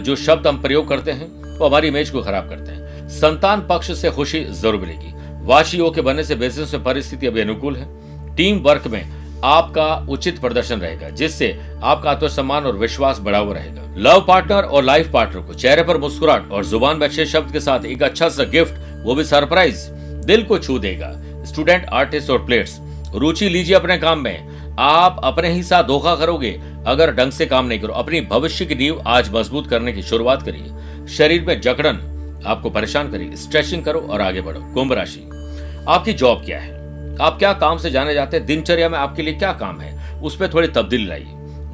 जो 0.01 0.17
शब्द 0.17 0.47
हम 0.47 0.61
प्रयोग 0.63 0.89
करते 0.89 1.13
हैं 1.13 1.27
वो 1.59 1.67
हमारी 1.67 1.89
इमेज 1.89 2.11
को 2.11 2.23
खराब 2.23 2.49
करते 2.49 2.73
हैं। 2.73 3.09
संतान 3.11 3.67
पक्ष 3.69 3.93
से 4.01 4.11
खुशी 4.11 4.45
ज़रूर 4.45 4.77
मिलेगी। 4.77 5.15
वाशियों 5.47 5.91
के 5.91 6.01
बनने 6.01 6.25
से 6.25 6.35
बिज़नेस 6.37 6.75
में 6.75 6.83
परिस्थिति 6.85 7.27
अभी 7.27 7.41
अनुकूल 7.41 7.77
है। 7.77 7.87
टीम 8.37 8.59
वर्क 8.59 8.87
में 8.87 9.05
आपका 9.45 9.95
उचित 10.11 10.39
प्रदर्शन 10.41 10.81
रहेगा, 10.81 11.09
जिससे 11.11 11.49
आपका 11.83 12.11
आत्मसम्मान 12.11 12.65
और 12.67 12.77
विश्वास 12.77 13.19
बढ़ा 13.19 13.39
हुआ 13.39 13.55
रहेगा। 13.55 13.83
लव 13.99 14.25
पार्टनर 14.29 14.63
और 14.63 14.85
लाइफ 14.85 15.11
पार्टनर 15.13 15.43
को 15.43 15.55
चेहरे 15.55 15.83
पर 15.83 15.99
मुस्कुराहट 15.99 16.51
और 16.51 16.65
ज़ुबान 16.65 16.97
में 16.97 17.07
अच्छे 17.07 17.27
शब्द 17.27 17.53
के 17.53 17.61
साथ 17.61 17.85
एक 17.87 18.03
अच्छा 18.03 18.29
सा 18.29 18.45
गिफ्ट 18.47 19.05
वो 19.05 19.15
भी 19.15 19.25
सरप्राइज़ 19.25 19.87
दिल 20.27 20.43
को 20.45 20.59
छू 20.59 20.79
देगा। 20.79 21.13
स्टूडेंट 21.45 21.87
आर्टिस्ट 21.87 22.31
और 22.31 22.45
प्लेयर्स 22.45 22.79
रुचि 23.15 23.49
लीजिए 23.49 23.75
अपने 23.77 23.99
काम 23.99 24.19
में। 24.19 24.77
आप 24.79 25.21
अपने 25.25 25.53
ही 25.53 25.63
साथ 25.63 25.85
धोखा 25.85 26.15
करोगे 26.17 26.51
अगर 26.87 27.15
ढंग 27.15 27.33
से 27.33 27.47
काम 27.47 27.67
नहीं 27.67 27.81
करो। 27.81 27.93
अपनी 27.95 28.21
भविष्य 28.27 28.67
की 28.67 28.75
नींव 28.75 29.03
आज 29.07 29.31
मज़बूत 29.35 29.67
करने 29.67 29.93
की 29.93 30.03
शुरुआत 30.03 30.43
करिए। 30.43 30.78
शरीर 31.09 31.45
में 31.45 31.61
जकड़न 31.61 32.05
आपको 32.47 32.71
परेशान 32.71 33.11
करिए 33.11 33.37
स्ट्रेचिंग 33.37 33.85
करो 33.85 34.01
और 34.01 34.21
आगे 34.21 34.41
बढ़ो। 34.41 34.61
कुंभ 34.75 34.93
राशि। 34.93 35.31
आपकी 35.89 36.13
जॉब 36.13 36.45
क्या 36.45 36.59
है? 36.59 36.79
आप 37.21 37.39
क्या 37.39 37.53
काम 37.53 37.79
से 37.79 37.91
जाने 37.91 38.15
जाते 38.15 38.37
हैं? 38.37 38.47
दिनचर्या 38.47 38.89
में 38.89 38.99
आपके 38.99 39.23
लिए 39.23 39.35
क्या 39.35 39.53
काम 39.53 39.81
है? 39.81 40.21
उस 40.21 40.37
पर 40.37 40.49
थोड़ी 40.49 40.69
तब्दीली 40.69 41.07
लाइए। 41.07 41.25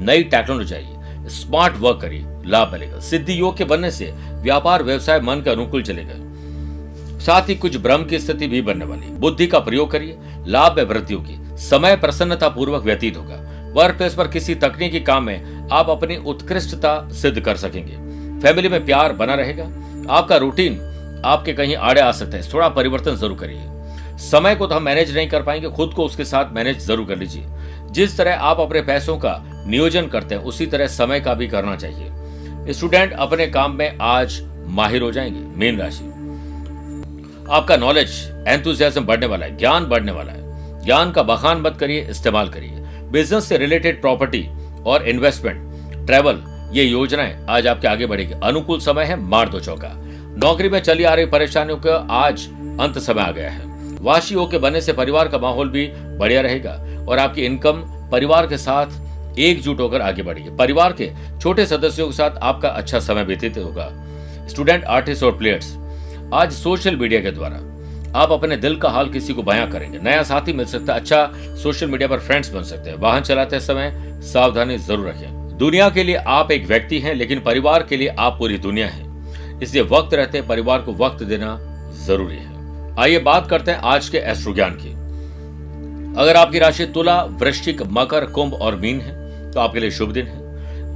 नई 0.00 0.22
टेक्नोलॉजी 0.22 0.74
आइए 0.74 0.96
स्मार्ट 1.28 1.76
वर्क 1.76 1.98
करिए। 2.02 2.24
लाभ 2.46 2.72
मिलेगा। 2.72 3.00
सिद्धि 3.00 3.40
योग 3.40 3.56
के 3.56 3.64
बनने 3.64 3.90
से 3.90 4.14
व्यापार, 4.30 4.82
व्यवसाय 4.82 5.20
मन 5.20 5.36
के 5.36 5.50
अनुकूल 5.50 5.82
चलेगा। 5.82 6.14
साथ 7.18 7.48
ही 7.48 7.54
कुछ 7.54 7.76
भ्रम 7.76 8.04
की 8.04 8.18
स्थिति 8.18 8.46
भी 8.46 8.62
बनने 8.62 8.84
वाली 8.84 9.06
बुद्धि 9.06 9.46
का 9.46 9.58
प्रयोग 9.58 9.90
करिए। 9.90 10.18
लाभ 10.46 10.76
में 10.76 10.84
वृद्धि 10.84 11.14
होगी। 11.14 11.56
समय 11.56 11.96
प्रसन्नता 11.96 12.48
पूर्वक 12.48 12.82
व्यतीत 12.82 13.16
होगा। 13.16 13.70
वर्क 13.74 13.96
प्लेस 13.96 14.14
पर 14.14 14.28
किसी 14.28 14.54
तकनीकी 14.54 15.00
काम 15.00 15.24
में 15.24 15.68
आप 15.72 15.90
अपनी 15.90 16.16
उत्कृष्टता 16.16 17.08
सिद्ध 17.12 17.40
कर 17.40 17.56
सकेंगे। 17.56 18.03
फैमिली 18.44 18.68
में 18.68 18.84
प्यार 18.86 19.12
बना 19.12 19.34
रहेगा। 19.34 19.64
आपका 20.14 20.36
रूटीन 20.36 20.74
आपके 21.24 21.52
कहीं 21.52 21.76
आड़े 21.76 22.00
आ 22.00 22.10
सकता 22.12 22.36
है। 22.36 22.52
थोड़ा 22.52 22.68
परिवर्तन 22.68 23.16
ज़रूर 23.16 23.38
करिए। 23.38 24.18
समय 24.18 24.54
को 24.54 24.66
तो 24.66 24.74
हम 24.74 24.82
मैनेज 24.82 25.16
नहीं 25.16 25.28
कर 25.28 25.42
पाएँगे। 25.42 25.70
खुद 25.70 25.92
को 25.94 26.04
उसके 26.04 26.24
साथ 26.24 26.52
मैनेज 26.52 26.78
ज़रूर 26.78 27.06
कर 27.06 27.16
लीजिए। 27.16 27.44
जिस 27.90 28.16
तरह 28.18 28.34
आप 28.34 28.60
अपने 28.60 28.82
पैसों 28.82 29.16
का 29.18 29.64
नियोजन 29.66 30.06
करते 30.06 30.34
हैं, 30.34 30.42
उसी 30.42 30.66
तरह 30.66 30.86
समय 30.86 31.20
का 31.20 31.34
भी 31.34 31.48
करना 31.48 31.76
चाहिए। 31.76 32.72
स्टूडेंट 32.72 33.12
अपने 33.12 33.46
काम 33.46 33.76
में 33.76 33.98
आज 34.00 34.40
माहिर 34.66 35.02
हो 35.02 35.12
जाएँगे। 35.12 35.58
मीन 35.58 35.80
राशि। 35.80 36.04
आपका 37.50 37.76
नॉलेज 37.76 38.44
एंथुजियाज्म 38.48 39.06
बढ़ने 39.06 39.26
वाला 39.26 39.46
है। 39.46 39.56
ज्ञान 39.56 39.84
बढ़ने 39.84 40.12
वाला 40.12 40.32
है। 40.32 40.84
ज्ञान 40.84 41.10
का 41.12 41.22
बखान 41.22 41.60
मत 41.60 41.76
करिए, 41.80 42.06
इस्तेमाल 42.10 42.48
करिए। 42.48 42.70
बिज़नेस 43.10 43.44
से 43.44 43.58
रिलेटेड 43.58 44.00
प्रॉपर्टी 44.00 44.48
और 44.86 45.08
इन्वेस्टमेंट 45.08 46.06
ट्रेवल 46.06 46.42
ये 46.74 46.84
योजनाएँ 46.84 47.34
आज 47.48 47.66
आपके 47.66 47.88
आगे 47.88 48.06
बढ़ेगी। 48.06 48.34
अनुकूल 48.42 48.78
समय 48.80 49.04
है, 49.04 49.16
मार 49.16 49.48
दो 49.48 49.58
चौका। 49.60 49.88
नौकरी 50.38 50.68
में 50.68 50.78
चली 50.78 51.04
आ 51.04 51.12
रही 51.14 51.26
परेशानियों 51.26 51.76
का 51.76 51.94
आज 52.12 52.46
अंत 52.80 52.98
समय 52.98 53.22
आ 53.22 53.30
गया 53.30 53.50
है। 53.50 53.98
वाशी 54.00 54.34
के 54.50 54.58
बनने 54.58 54.80
से 54.80 54.92
परिवार 54.92 55.28
का 55.28 55.38
माहौल 55.38 55.68
भी 55.68 55.86
बढ़िया 56.18 56.40
रहेगा 56.40 56.72
और 57.08 57.18
आपकी 57.18 57.44
इनकम 57.46 57.82
परिवार 58.12 58.46
के 58.46 58.58
साथ 58.58 59.38
एकजुट 59.38 59.80
होकर 59.80 60.00
आगे 60.00 60.22
बढ़ेगी। 60.22 60.56
परिवार 60.56 60.92
के 60.92 61.10
छोटे 61.42 61.66
सदस्यों 61.66 62.06
के 62.06 62.12
साथ 62.12 62.38
आपका 62.42 62.68
अच्छा 62.70 63.00
समय 63.00 63.24
व्यतीत 63.24 63.58
होगा। 63.58 63.88
स्टूडेंट, 64.48 64.84
आर्टिस्ट 64.84 65.22
और 65.22 65.36
प्लेयर्स, 65.38 65.72
आज 66.34 66.52
सोशल 66.52 66.96
मीडिया 66.96 67.20
के 67.20 67.30
द्वारा 67.30 67.56
आप 68.20 68.32
अपने 68.32 68.56
दिल 68.56 68.76
का 68.76 68.88
हाल 68.88 69.08
किसी 69.08 69.34
को 69.34 69.42
बयां 69.42 69.70
करेंगे। 69.70 69.98
नया 70.00 70.22
साथी 70.22 70.52
मिल 70.52 70.66
सकता 70.66 70.94
है 70.94 71.00
अच्छा 71.00 71.56
सोशल 71.62 71.86
मीडिया 71.86 72.08
पर 72.08 72.18
फ्रेंड्स 72.18 72.52
बन 72.52 72.62
सकते 72.64 72.90
हैं। 72.90 72.96
वाहन 72.96 73.22
चलाते 73.22 73.60
समय 73.60 73.92
सावधानी 74.24 74.78
ज़रूर 74.78 75.08
रखें। 75.08 75.43
दुनिया 75.54 75.88
के 75.88 76.02
लिए 76.02 76.14
आप 76.16 76.50
एक 76.50 76.66
व्यक्ति 76.66 76.98
हैं, 76.98 77.14
लेकिन 77.14 77.40
परिवार 77.40 77.82
के 77.82 77.96
लिए 77.96 78.08
आप 78.08 78.36
पूरी 78.38 78.58
दुनिया 78.58 78.86
है। 78.86 79.60
इसलिए 79.62 79.82
वक्त 79.82 80.14
रहते 80.14 80.42
परिवार 80.42 80.80
को 80.82 80.92
वक्त 80.94 81.22
देना 81.22 81.56
ज़रूरी 82.06 82.36
है। 82.36 82.96
आइए 82.98 83.18
बात 83.18 83.48
करते 83.48 83.70
हैं 83.70 83.78
आज 83.78 84.08
के 84.08 84.18
एस्ट्रो 84.18 84.54
ज्ञान 84.54 84.70
की। 84.74 84.92
अगर 86.20 86.36
आपकी 86.36 86.58
राशि 86.58 86.86
तुला, 86.86 87.22
वृश्चिक, 87.22 87.82
मकर, 87.82 88.24
कुंभ 88.26 88.54
और 88.54 88.76
मीन 88.76 89.00
है 89.00 89.50
तो 89.52 89.60
आपके 89.60 89.80
लिए 89.80 89.90
शुभ 89.90 90.12
दिन 90.12 90.26
है। 90.26 90.42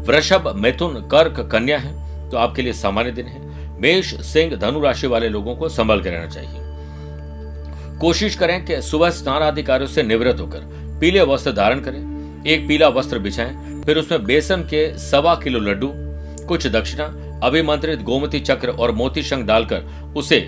वृषभ, 0.03 0.53
मिथुन, 0.57 0.95
कर्क, 1.09 1.41
कन्या 1.53 1.79
है 1.79 2.31
तो 2.31 2.37
आपके 2.37 2.63
लिए 2.63 2.73
सामान्य 2.73 3.11
दिन 3.11 3.27
है। 3.27 3.81
मेष, 3.81 4.15
सिंह, 4.23 4.57
धनु 4.57 4.81
राशि 4.81 5.07
वाले 5.07 5.29
लोगों 5.29 5.55
को 5.57 5.69
संभल 5.69 6.03
के 6.03 6.11
रहना 6.11 6.27
चाहिए। 6.27 7.99
कोशिश 8.01 8.35
करें 8.35 8.65
कि 8.65 8.81
सुबह 8.83 9.11
स्नान 9.11 9.43
आदि 9.43 9.63
कार्यों 9.63 9.89
से 9.89 10.03
निवृत्त 10.03 10.41
होकर 10.41 10.61
पीले 11.01 11.23
वस्त्र 11.25 11.53
धारण 11.53 11.81
करें। 11.81 12.45
एक 12.47 12.67
पीला 12.69 12.89
वस्त्र 12.89 13.19
बिछाएँ 13.19 13.68
फिर 13.89 13.99
उसमें 13.99 14.25
बेसन 14.25 14.63
के 14.63 14.81
सवा 14.99 15.35
किलो 15.35 15.59
लड्डू, 15.59 15.89
कुछ 16.47 16.67
दक्षिणा, 16.67 17.05
अभिमंत्रित 17.45 18.03
गोमती 18.03 18.41
चक्र 18.41 18.71
और 18.71 18.91
मोती 18.93 19.23
शंख 19.23 19.47
डालकर 19.47 20.13
उसे 20.17 20.41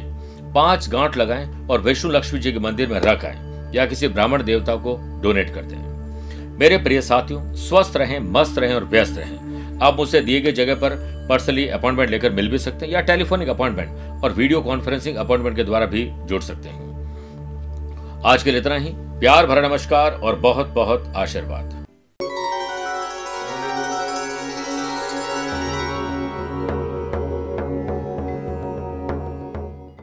पाँच 0.54 0.88
गांठ 0.88 1.16
लगाएँ 1.16 1.47
और 1.70 1.80
विष्णु 1.80 2.11
लक्ष्मी 2.12 2.40
जी 2.40 2.52
के 2.52 2.59
मंदिर 2.59 2.88
में 2.88 2.99
रख 3.00 3.25
आए 3.25 3.73
या 3.75 3.87
किसी 3.87 4.09
ब्राह्मण 4.09 4.42
देवता 4.42 4.75
को 4.76 4.97
डोनेट 5.23 5.54
कर 5.54 5.62
दें 5.62 6.59
मेरे 6.59 6.78
प्रिय 6.78 7.00
साथियों, 7.02 7.54
स्वस्थ 7.54 7.97
रहें, 7.97 8.18
मस्त 8.32 8.59
रहें 8.59 8.75
और 8.75 8.85
व्यस्त 8.85 9.18
रहें। 9.18 9.78
आप 9.82 9.97
मुझसे 9.97 10.20
दिए 10.20 10.40
गए 10.40 10.52
जगह 10.52 10.75
पर 10.75 10.97
पर्सनली 11.28 11.68
अपॉइंटमेंट 11.70 12.11
लेकर 12.11 12.32
मिल 12.32 12.49
भी 12.49 12.59
सकते 12.59 12.87
हैं 12.87 12.92
या 12.92 13.00
टेलीफोनिक 13.00 13.49
अपॉइंटमेंट 13.49 14.25
और 14.25 14.32
वीडियो 14.32 14.61
कॉन्फ्रेंसिंग 14.61 15.16
अपॉइंटमेंट 15.16 15.56
के 15.56 15.64
द्वारा 15.64 15.87
भी 15.87 16.09
जुड़ 16.26 16.42
सकते 16.42 16.68
हैं। 16.68 18.23
आज 18.26 18.42
के 18.42 18.50
लिए 18.50 18.61
इतना 18.61 18.76
ही। 18.76 18.92
प्यार 18.94 19.47
भरा 19.47 19.68
नमस्कार 19.68 20.12
और 20.12 20.37
बहुत 20.40 20.68
बहुत 20.68 21.12
आशीर्वाद। 21.16 21.80